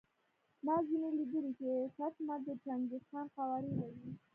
ما 0.65 0.75
ځینې 0.87 1.09
لیدلي 1.17 1.41
دي 1.41 1.51
چې 1.81 1.89
کټ 1.97 2.13
مټ 2.27 2.39
د 2.47 2.49
چنګیز 2.63 3.03
خان 3.09 3.25
قوارې 3.35 3.71
لري. 3.79 3.95